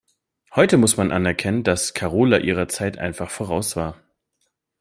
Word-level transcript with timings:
Heute 0.55 0.77
muss 0.77 0.97
man 0.97 1.11
anerkennen, 1.11 1.63
dass 1.63 1.93
Karola 1.93 2.39
ihrer 2.39 2.67
Zeit 2.67 2.97
einfach 2.97 3.29
voraus 3.29 3.75
war. 3.75 4.01